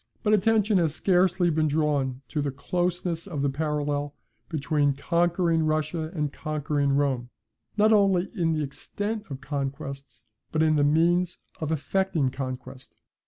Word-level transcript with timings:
But 0.23 0.33
attention 0.33 0.79
has 0.79 0.95
scarcely 0.95 1.51
been 1.51 1.67
drawn 1.67 2.23
to 2.29 2.41
the 2.41 2.49
closeness 2.49 3.27
of 3.27 3.43
the 3.43 3.51
parallel 3.51 4.15
between 4.49 4.93
conquering 4.95 5.61
Russia 5.61 6.09
and 6.15 6.33
conquering 6.33 6.93
Rome, 6.93 7.29
not 7.77 7.93
only 7.93 8.31
in 8.33 8.53
the 8.53 8.63
extent 8.63 9.29
of 9.29 9.41
conquests, 9.41 10.25
but 10.51 10.63
in 10.63 10.75
the 10.75 10.83
means 10.83 11.37
of 11.59 11.71
effecting 11.71 12.31
conquest. 12.31 12.95